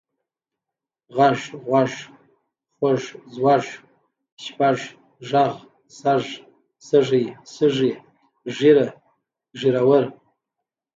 غږ، 1.15 1.39
غوږ، 1.67 1.91
خوَږ، 2.75 3.01
ځوږ، 3.35 3.65
شپږ، 4.43 4.77
ږغ، 5.29 5.53
سږ، 5.99 6.23
سږی، 6.87 7.25
سږي، 7.55 7.91
ږېره، 8.55 8.87
ږېروَر. 9.59 10.05